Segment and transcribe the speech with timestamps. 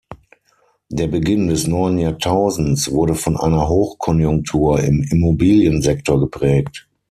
[0.89, 6.89] Der Beginn des neuen Jahrtausends wurde von einer Hochkonjunktur im Immobiliensektor geprägt.